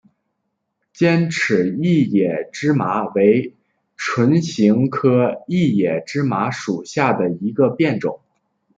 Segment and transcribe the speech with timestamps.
[0.93, 3.55] 尖齿异野芝麻为
[3.95, 8.19] 唇形科异野芝麻属下的一个变种。